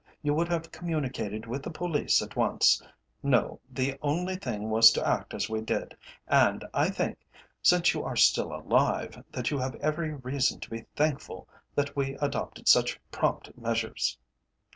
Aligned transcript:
"You 0.23 0.33
would 0.33 0.47
have 0.47 0.71
communicated 0.71 1.45
with 1.45 1.61
the 1.61 1.69
Police 1.69 2.23
at 2.23 2.35
once. 2.35 2.81
No, 3.21 3.59
the 3.69 3.99
only 4.01 4.35
thing 4.35 4.71
was 4.71 4.91
to 4.93 5.07
act 5.07 5.31
as 5.35 5.47
we 5.47 5.61
did, 5.61 5.95
and 6.27 6.65
I 6.73 6.89
think, 6.89 7.19
since 7.61 7.93
you 7.93 8.03
are 8.03 8.15
still 8.15 8.51
alive, 8.51 9.23
that 9.31 9.51
you 9.51 9.59
have 9.59 9.75
every 9.75 10.15
reason 10.15 10.59
to 10.61 10.71
be 10.71 10.85
thankful 10.95 11.47
that 11.75 11.95
we 11.95 12.15
adopted 12.15 12.67
such 12.67 12.99
prompt 13.11 13.55
measures." 13.55 14.17